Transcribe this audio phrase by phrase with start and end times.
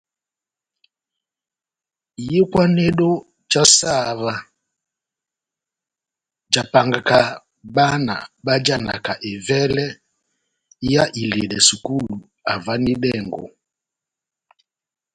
[2.23, 3.09] Iyókwanedo
[3.51, 4.39] já saha óvah
[6.53, 7.19] jahápángaka
[7.75, 9.85] bána bájanaka evɛlɛ
[10.91, 12.13] yá iledɛ sukulu
[12.47, 13.43] havanidɛngo.